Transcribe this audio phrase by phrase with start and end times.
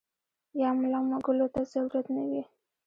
[0.61, 2.41] يا ملا مږلو ته ضرورت نۀ وي-